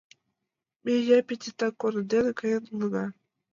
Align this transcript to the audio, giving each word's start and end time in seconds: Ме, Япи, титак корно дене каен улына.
Ме, 0.83 0.93
Япи, 1.17 1.35
титак 1.41 1.73
корно 1.81 2.03
дене 2.11 2.31
каен 2.39 2.63
улына. 2.73 3.05